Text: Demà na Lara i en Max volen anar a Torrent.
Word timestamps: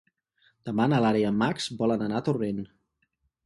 Demà 0.69 0.87
na 0.93 1.01
Lara 1.03 1.21
i 1.25 1.27
en 1.31 1.37
Max 1.43 1.69
volen 1.85 2.05
anar 2.09 2.21
a 2.21 2.25
Torrent. 2.31 2.67